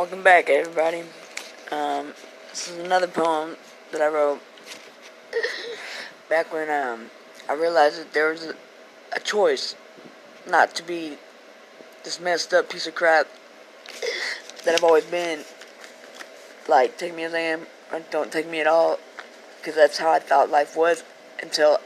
Welcome 0.00 0.22
back, 0.22 0.48
everybody. 0.48 1.02
Um, 1.70 2.14
this 2.48 2.70
is 2.70 2.78
another 2.78 3.06
poem 3.06 3.58
that 3.92 4.00
I 4.00 4.08
wrote 4.08 4.40
back 6.26 6.50
when 6.54 6.70
um, 6.70 7.10
I 7.50 7.52
realized 7.52 8.00
that 8.00 8.14
there 8.14 8.30
was 8.30 8.46
a, 8.46 8.54
a 9.14 9.20
choice 9.20 9.76
not 10.48 10.74
to 10.76 10.82
be 10.82 11.18
this 12.02 12.18
messed 12.18 12.54
up 12.54 12.70
piece 12.70 12.86
of 12.86 12.94
crap 12.94 13.28
that 14.64 14.74
I've 14.74 14.82
always 14.82 15.04
been. 15.04 15.40
Like, 16.66 16.96
take 16.96 17.14
me 17.14 17.24
as 17.24 17.34
I 17.34 17.40
am, 17.40 17.66
or 17.92 18.00
don't 18.10 18.32
take 18.32 18.48
me 18.48 18.58
at 18.62 18.66
all, 18.66 18.98
because 19.58 19.74
that's 19.74 19.98
how 19.98 20.10
I 20.10 20.18
thought 20.18 20.48
life 20.48 20.78
was 20.78 21.04
until 21.42 21.76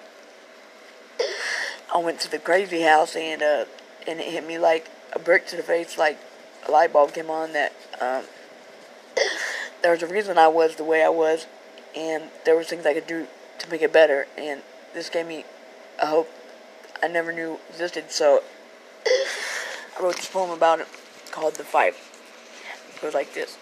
I 1.92 1.98
went 1.98 2.20
to 2.20 2.30
the 2.30 2.38
crazy 2.38 2.82
house 2.82 3.16
and 3.16 3.42
uh, 3.42 3.64
and 4.06 4.20
it 4.20 4.32
hit 4.32 4.46
me 4.46 4.56
like 4.56 4.88
a 5.12 5.18
brick 5.18 5.48
to 5.48 5.56
the 5.56 5.64
face, 5.64 5.98
like 5.98 6.20
a 6.66 6.70
light 6.70 6.92
bulb 6.92 7.12
came 7.12 7.30
on 7.30 7.52
that 7.52 7.72
um, 8.00 8.24
there 9.82 9.92
was 9.92 10.02
a 10.02 10.06
reason 10.06 10.38
I 10.38 10.48
was 10.48 10.76
the 10.76 10.84
way 10.84 11.02
I 11.02 11.08
was, 11.08 11.46
and 11.94 12.24
there 12.44 12.56
was 12.56 12.68
things 12.68 12.86
I 12.86 12.94
could 12.94 13.06
do 13.06 13.26
to 13.58 13.70
make 13.70 13.82
it 13.82 13.92
better, 13.92 14.26
and 14.36 14.62
this 14.94 15.08
gave 15.08 15.26
me 15.26 15.44
a 16.00 16.06
hope 16.06 16.30
I 17.02 17.08
never 17.08 17.32
knew 17.32 17.58
existed. 17.68 18.10
So 18.10 18.42
I 19.06 20.02
wrote 20.02 20.16
this 20.16 20.28
poem 20.28 20.50
about 20.50 20.80
it 20.80 20.86
called 21.30 21.54
"The 21.54 21.64
Fight." 21.64 21.94
It 22.94 23.00
goes 23.00 23.14
like 23.14 23.34
this. 23.34 23.58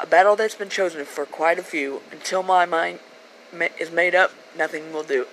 A 0.00 0.06
battle 0.06 0.36
that's 0.36 0.54
been 0.54 0.68
chosen 0.68 1.04
for 1.04 1.26
quite 1.26 1.58
a 1.58 1.62
few. 1.62 2.02
Until 2.12 2.42
my 2.42 2.64
mind 2.64 3.00
is 3.80 3.90
made 3.90 4.14
up, 4.14 4.30
nothing 4.56 4.92
will 4.92 5.02
do. 5.02 5.26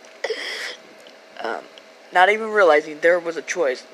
Um, 1.39 1.65
not 2.11 2.29
even 2.29 2.49
realizing 2.49 2.99
there 3.01 3.19
was 3.19 3.37
a 3.37 3.41
choice, 3.41 3.85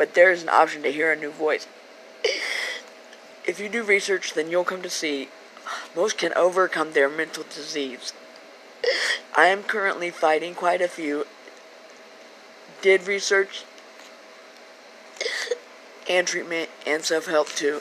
but 0.00 0.14
there 0.14 0.32
is 0.32 0.42
an 0.42 0.48
option 0.48 0.82
to 0.82 0.90
hear 0.90 1.12
a 1.12 1.14
new 1.14 1.30
voice. 1.30 1.68
If 3.46 3.60
you 3.60 3.68
do 3.68 3.82
research, 3.82 4.32
then 4.32 4.50
you'll 4.50 4.64
come 4.64 4.80
to 4.80 4.88
see 4.88 5.28
most 5.94 6.16
can 6.16 6.32
overcome 6.32 6.92
their 6.92 7.10
mental 7.10 7.42
disease. 7.42 8.14
I 9.36 9.48
am 9.48 9.62
currently 9.62 10.08
fighting 10.08 10.54
quite 10.54 10.80
a 10.80 10.88
few. 10.88 11.26
Did 12.80 13.06
research 13.06 13.64
and 16.08 16.26
treatment 16.26 16.70
and 16.86 17.04
self 17.04 17.26
help 17.26 17.48
too. 17.48 17.80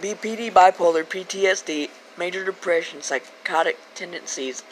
BPD, 0.00 0.50
bipolar, 0.50 1.04
PTSD, 1.04 1.90
major 2.16 2.46
depression, 2.46 3.02
psychotic 3.02 3.76
tendencies, 3.94 4.62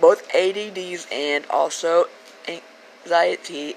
both 0.00 0.26
ADDs 0.34 1.06
and 1.12 1.44
also 1.50 2.06
anxiety. 2.48 3.76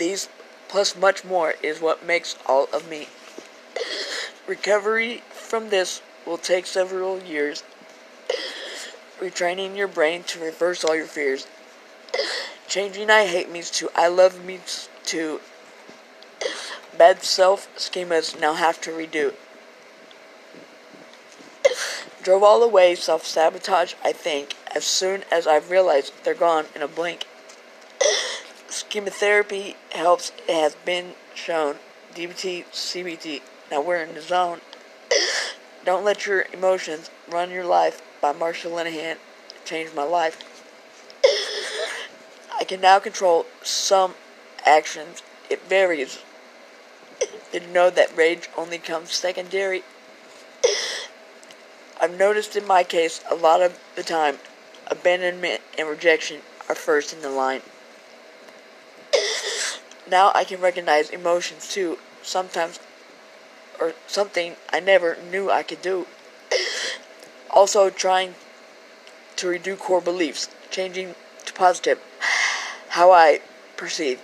These 0.00 0.30
plus 0.68 0.96
much 0.96 1.26
more 1.26 1.56
is 1.62 1.82
what 1.82 2.06
makes 2.06 2.34
all 2.46 2.68
of 2.72 2.88
me. 2.88 3.08
Recovery 4.46 5.22
from 5.30 5.68
this 5.68 6.00
will 6.24 6.38
take 6.38 6.64
several 6.64 7.22
years. 7.22 7.62
Retraining 9.20 9.76
your 9.76 9.88
brain 9.88 10.22
to 10.22 10.40
reverse 10.40 10.84
all 10.84 10.96
your 10.96 11.04
fears. 11.04 11.46
Changing 12.66 13.10
I 13.10 13.26
hate 13.26 13.50
me's 13.50 13.70
to 13.72 13.90
I 13.94 14.08
love 14.08 14.42
me's 14.42 14.88
to 15.12 15.42
bad 16.96 17.22
self 17.22 17.68
schemas 17.76 18.40
now 18.40 18.54
have 18.54 18.80
to 18.80 18.92
redo. 18.92 19.34
Drove 22.22 22.42
all 22.42 22.58
the 22.58 22.66
way, 22.66 22.94
self 22.94 23.26
sabotage, 23.26 23.92
I 24.02 24.12
think, 24.12 24.56
as 24.74 24.84
soon 24.84 25.24
as 25.30 25.46
I've 25.46 25.70
realized 25.70 26.14
they're 26.24 26.32
gone 26.32 26.64
in 26.74 26.80
a 26.80 26.88
blink. 26.88 27.26
Chemotherapy 28.90 29.76
helps, 29.92 30.32
has 30.48 30.74
been 30.74 31.12
shown. 31.32 31.76
DBT, 32.12 32.64
CBT, 32.72 33.40
now 33.70 33.80
we're 33.80 34.02
in 34.02 34.14
the 34.14 34.20
zone. 34.20 34.60
Don't 35.84 36.04
let 36.04 36.26
your 36.26 36.46
emotions 36.52 37.08
run 37.30 37.52
your 37.52 37.64
life 37.64 38.02
by 38.20 38.32
Marsha 38.32 38.68
Linehan. 38.68 39.18
Changed 39.64 39.94
my 39.94 40.02
life. 40.02 40.42
I 42.58 42.64
can 42.64 42.80
now 42.80 42.98
control 42.98 43.46
some 43.62 44.14
actions. 44.66 45.22
It 45.48 45.62
varies. 45.68 46.24
Did 47.52 47.62
you 47.62 47.68
know 47.68 47.90
that 47.90 48.16
rage 48.16 48.48
only 48.56 48.78
comes 48.78 49.12
secondary? 49.12 49.84
I've 52.00 52.18
noticed 52.18 52.56
in 52.56 52.66
my 52.66 52.82
case 52.82 53.22
a 53.30 53.36
lot 53.36 53.62
of 53.62 53.78
the 53.94 54.02
time 54.02 54.38
abandonment 54.88 55.60
and 55.78 55.88
rejection 55.88 56.40
are 56.68 56.74
first 56.74 57.12
in 57.12 57.22
the 57.22 57.30
line. 57.30 57.62
Now 60.10 60.32
I 60.34 60.42
can 60.42 60.60
recognize 60.60 61.08
emotions 61.08 61.72
too, 61.72 61.98
sometimes, 62.22 62.80
or 63.78 63.94
something 64.08 64.56
I 64.72 64.80
never 64.80 65.16
knew 65.30 65.50
I 65.50 65.62
could 65.62 65.82
do. 65.82 66.06
Also, 67.52 67.90
trying 67.90 68.36
to 69.34 69.48
redo 69.48 69.76
core 69.76 70.00
beliefs, 70.00 70.48
changing 70.70 71.16
to 71.44 71.52
positive, 71.52 71.98
how 72.90 73.10
I 73.10 73.40
perceive, 73.76 74.20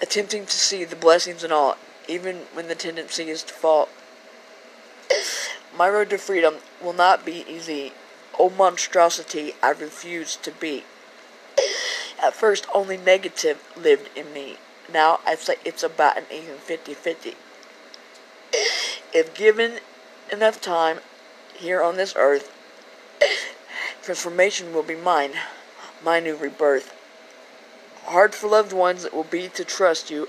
attempting 0.00 0.46
to 0.46 0.52
see 0.52 0.84
the 0.84 0.94
blessings 0.94 1.42
in 1.42 1.50
all, 1.50 1.76
even 2.06 2.46
when 2.52 2.68
the 2.68 2.76
tendency 2.76 3.28
is 3.28 3.42
to 3.42 3.52
fall. 3.52 3.88
My 5.76 5.88
road 5.88 6.10
to 6.10 6.18
freedom 6.18 6.58
will 6.80 6.92
not 6.92 7.24
be 7.24 7.44
easy. 7.48 7.94
O 8.38 8.48
monstrosity 8.48 9.54
I 9.60 9.70
refuse 9.70 10.36
to 10.36 10.52
be. 10.52 10.84
At 12.22 12.34
first, 12.34 12.68
only 12.72 12.96
negative 12.96 13.60
lived 13.76 14.08
in 14.16 14.32
me. 14.32 14.58
Now 14.90 15.20
I 15.26 15.34
say 15.34 15.56
it's 15.64 15.82
about 15.82 16.18
an 16.18 16.24
even 16.32 16.56
50 16.56 16.94
50. 16.94 17.34
If 19.14 19.34
given 19.34 19.80
enough 20.32 20.60
time 20.60 21.00
here 21.54 21.82
on 21.82 21.96
this 21.96 22.14
earth, 22.16 22.50
transformation 24.02 24.72
will 24.74 24.82
be 24.82 24.96
mine, 24.96 25.32
my 26.04 26.20
new 26.20 26.36
rebirth. 26.36 26.94
Hard 28.04 28.34
for 28.34 28.48
loved 28.48 28.72
ones 28.72 29.04
it 29.04 29.14
will 29.14 29.24
be 29.24 29.48
to 29.50 29.64
trust 29.64 30.10
you, 30.10 30.28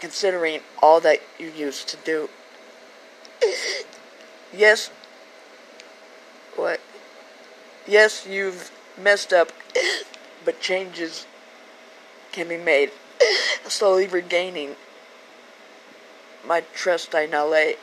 considering 0.00 0.60
all 0.82 1.00
that 1.00 1.20
you 1.38 1.48
used 1.48 1.88
to 1.88 1.96
do. 1.98 2.28
Yes, 4.52 4.90
what? 6.56 6.80
Yes, 7.86 8.26
you've 8.26 8.70
messed 9.00 9.32
up, 9.32 9.52
but 10.44 10.60
changes 10.60 11.26
can 12.32 12.48
be 12.48 12.56
made. 12.56 12.90
Slowly 13.68 14.06
regaining 14.06 14.76
my 16.46 16.62
trust 16.74 17.14
I 17.14 17.26
now 17.26 17.46
lay. 17.46 17.76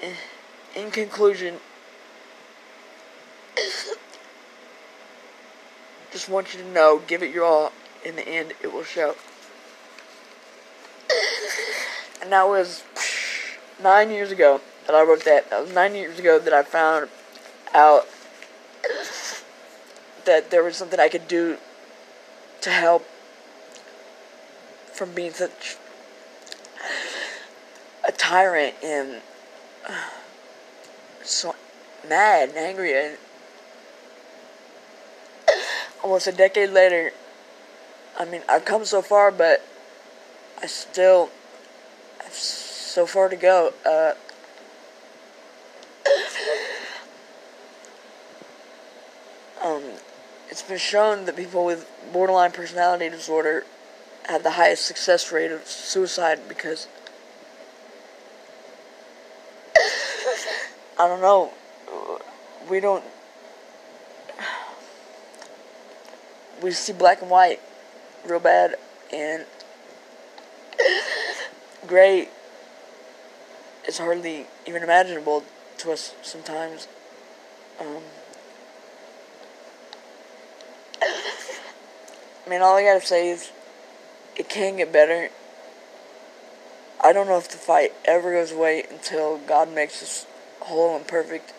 Eh, 0.00 0.14
in 0.76 0.90
conclusion, 0.92 1.56
just 6.12 6.28
want 6.28 6.54
you 6.54 6.62
to 6.62 6.68
know, 6.68 7.02
give 7.06 7.22
it 7.22 7.34
your 7.34 7.44
all. 7.44 7.72
In 8.04 8.14
the 8.14 8.28
end, 8.28 8.52
it 8.62 8.72
will 8.72 8.84
show. 8.84 9.16
And 12.22 12.32
that 12.32 12.48
was 12.48 12.84
nine 13.82 14.10
years 14.10 14.30
ago 14.30 14.60
that 14.86 14.94
I 14.94 15.02
wrote 15.02 15.24
that. 15.24 15.50
That 15.50 15.62
was 15.62 15.72
nine 15.72 15.94
years 15.94 16.18
ago 16.18 16.38
that 16.38 16.52
I 16.52 16.62
found 16.62 17.08
out 17.74 18.06
that 20.24 20.50
there 20.50 20.62
was 20.62 20.76
something 20.76 21.00
I 21.00 21.08
could 21.08 21.26
do 21.26 21.58
to 22.68 22.74
help 22.74 23.06
from 24.92 25.12
being 25.12 25.32
such 25.32 25.76
a 28.06 28.12
tyrant 28.12 28.74
and 28.84 29.22
so 31.22 31.54
mad 32.06 32.50
and 32.50 32.58
angry. 32.58 32.94
And 32.94 33.16
almost 36.04 36.26
a 36.26 36.32
decade 36.32 36.70
later 36.70 37.12
I 38.18 38.24
mean 38.26 38.42
I've 38.48 38.64
come 38.64 38.84
so 38.84 39.00
far 39.00 39.30
but 39.30 39.64
I 40.62 40.66
still 40.66 41.30
have 42.22 42.34
so 42.34 43.06
far 43.06 43.28
to 43.28 43.36
go. 43.36 43.72
Uh, 43.86 44.12
um 49.64 49.82
it's 50.58 50.68
been 50.68 50.76
shown 50.76 51.24
that 51.26 51.36
people 51.36 51.64
with 51.64 51.88
borderline 52.12 52.50
personality 52.50 53.08
disorder 53.08 53.64
have 54.28 54.42
the 54.42 54.50
highest 54.50 54.86
success 54.86 55.30
rate 55.30 55.52
of 55.52 55.64
suicide 55.64 56.40
because 56.48 56.88
I 60.98 61.06
don't 61.06 61.20
know. 61.20 61.52
We 62.68 62.80
don't. 62.80 63.04
We 66.60 66.72
see 66.72 66.92
black 66.92 67.22
and 67.22 67.30
white 67.30 67.60
real 68.26 68.40
bad, 68.40 68.74
and 69.12 69.46
gray 71.86 72.30
is 73.86 73.98
hardly 73.98 74.46
even 74.66 74.82
imaginable 74.82 75.44
to 75.76 75.92
us 75.92 76.16
sometimes. 76.22 76.88
Um, 77.80 78.02
I 82.48 82.50
mean, 82.50 82.62
all 82.62 82.76
I 82.76 82.82
gotta 82.82 83.04
say 83.04 83.28
is 83.28 83.52
it 84.34 84.48
can 84.48 84.78
get 84.78 84.90
better. 84.90 85.28
I 86.98 87.12
don't 87.12 87.26
know 87.26 87.36
if 87.36 87.50
the 87.50 87.58
fight 87.58 87.92
ever 88.06 88.32
goes 88.32 88.52
away 88.52 88.86
until 88.90 89.36
God 89.36 89.70
makes 89.70 90.02
us 90.02 90.26
whole 90.60 90.96
and 90.96 91.06
perfect 91.06 91.52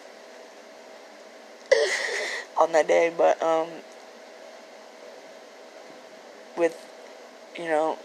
on 2.60 2.72
that 2.72 2.88
day, 2.88 3.14
but 3.16 3.40
um 3.44 3.68
with 6.58 6.84
you 7.56 7.66
know 7.66 8.00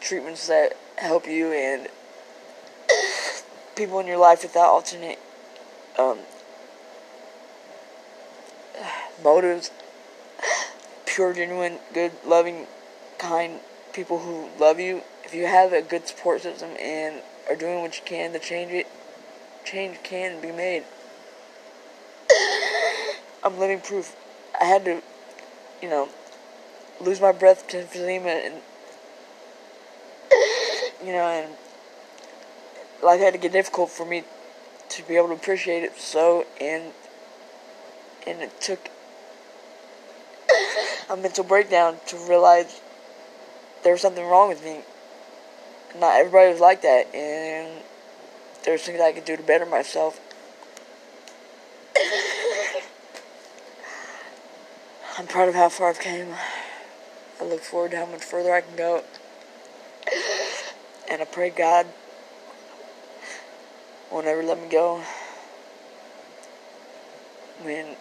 treatments 0.00 0.46
that 0.46 0.76
help 0.96 1.26
you 1.26 1.52
and 1.52 1.88
people 3.74 3.98
in 3.98 4.06
your 4.06 4.16
life 4.16 4.44
without 4.44 4.68
alternate 4.68 5.18
um, 5.98 6.20
motives, 9.24 9.72
pure, 11.10 11.32
genuine, 11.32 11.78
good, 11.92 12.12
loving, 12.24 12.66
kind 13.18 13.58
people 13.92 14.20
who 14.20 14.48
love 14.60 14.78
you. 14.78 15.02
If 15.24 15.34
you 15.34 15.46
have 15.46 15.72
a 15.72 15.82
good 15.82 16.06
support 16.06 16.42
system 16.42 16.70
and 16.80 17.20
are 17.48 17.56
doing 17.56 17.80
what 17.80 17.96
you 17.96 18.02
can 18.04 18.32
to 18.32 18.38
change 18.38 18.70
it, 18.70 18.86
change 19.64 19.98
can 20.04 20.40
be 20.40 20.52
made. 20.52 20.84
I'm 23.42 23.58
living 23.58 23.80
proof. 23.80 24.14
I 24.60 24.66
had 24.66 24.84
to, 24.84 25.02
you 25.82 25.88
know, 25.88 26.08
lose 27.00 27.20
my 27.20 27.32
breath 27.32 27.66
to 27.68 27.78
emphysema 27.78 28.46
and, 28.46 28.54
you 31.04 31.12
know, 31.12 31.26
and 31.26 31.52
life 33.02 33.20
had 33.20 33.32
to 33.32 33.38
get 33.38 33.52
difficult 33.52 33.90
for 33.90 34.06
me 34.06 34.22
to 34.90 35.08
be 35.08 35.16
able 35.16 35.28
to 35.28 35.34
appreciate 35.34 35.82
it 35.84 35.96
so 35.96 36.44
and 36.60 36.92
and 38.26 38.42
it 38.42 38.60
took 38.60 38.90
a 41.10 41.16
mental 41.16 41.44
breakdown 41.44 41.96
to 42.06 42.16
realize 42.16 42.80
there 43.82 43.92
was 43.92 44.00
something 44.00 44.24
wrong 44.24 44.48
with 44.48 44.64
me. 44.64 44.80
Not 45.98 46.16
everybody 46.16 46.52
was 46.52 46.60
like 46.60 46.82
that 46.82 47.12
and 47.12 47.82
there's 48.64 48.82
things 48.82 49.00
I 49.00 49.12
could 49.12 49.24
do 49.24 49.36
to 49.36 49.42
better 49.42 49.66
myself. 49.66 50.20
I'm 55.18 55.26
proud 55.26 55.48
of 55.48 55.56
how 55.56 55.68
far 55.68 55.88
I've 55.90 55.98
came. 55.98 56.34
I 57.40 57.44
look 57.44 57.60
forward 57.60 57.90
to 57.90 57.96
how 57.96 58.06
much 58.06 58.22
further 58.22 58.54
I 58.54 58.60
can 58.60 58.76
go. 58.76 59.02
And 61.10 61.20
I 61.20 61.24
pray 61.24 61.50
God 61.50 61.86
won't 64.12 64.26
ever 64.26 64.44
let 64.44 64.62
me 64.62 64.68
go. 64.68 65.02
When 67.62 67.96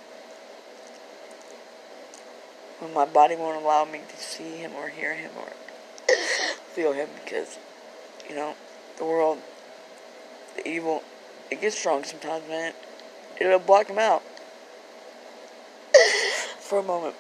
when 2.79 2.93
my 2.93 3.05
body 3.05 3.35
won't 3.35 3.61
allow 3.61 3.85
me 3.85 4.01
to 4.07 4.17
see 4.17 4.57
him 4.57 4.73
or 4.73 4.89
hear 4.89 5.13
him 5.13 5.31
or 5.37 5.49
feel 6.73 6.93
him 6.93 7.09
because 7.23 7.57
you 8.29 8.35
know 8.35 8.55
the 8.97 9.05
world 9.05 9.39
the 10.55 10.67
evil 10.67 11.03
it 11.51 11.61
gets 11.61 11.77
strong 11.77 12.03
sometimes 12.03 12.47
man. 12.47 12.73
It'll 13.39 13.59
block 13.59 13.87
him 13.87 13.97
out. 13.97 14.21
For 16.59 16.79
a 16.79 16.83
moment. 16.83 17.15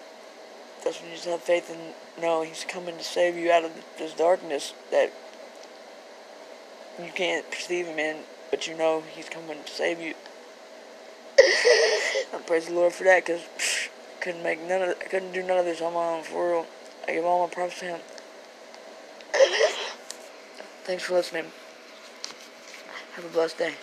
That's 0.83 1.01
when 1.01 1.09
you 1.09 1.15
just 1.15 1.27
have 1.27 1.41
faith 1.41 1.69
and 1.71 1.93
know 2.21 2.43
he's 2.43 2.65
coming 2.65 2.97
to 2.97 3.03
save 3.03 3.35
you 3.35 3.51
out 3.51 3.63
of 3.63 3.71
this 3.97 4.13
darkness 4.13 4.73
that 4.91 5.11
you 7.01 7.11
can't 7.13 7.49
perceive 7.49 7.87
him 7.87 7.97
in 7.97 8.17
but 8.51 8.67
you 8.67 8.75
know 8.77 9.03
he's 9.15 9.29
coming 9.29 9.57
to 9.63 9.71
save 9.71 9.99
you. 9.99 10.13
I 11.39 12.41
praise 12.45 12.67
the 12.67 12.73
Lord 12.73 12.93
for 12.93 13.05
that 13.05 13.25
because 13.25 13.41
couldn't 14.19 14.43
make 14.43 14.61
none 14.61 14.81
of 14.81 14.89
I 14.89 15.05
couldn't 15.05 15.31
do 15.31 15.41
none 15.43 15.57
of 15.57 15.65
this 15.65 15.81
on 15.81 15.93
my 15.93 16.05
own 16.05 16.23
for 16.23 16.51
real. 16.51 16.65
I 17.07 17.13
give 17.13 17.25
all 17.25 17.47
my 17.47 17.53
props 17.53 17.79
to 17.79 17.85
him. 17.85 17.99
Thanks 20.83 21.03
for 21.03 21.13
listening. 21.13 21.45
Have 23.15 23.25
a 23.25 23.29
blessed 23.29 23.57
day. 23.57 23.73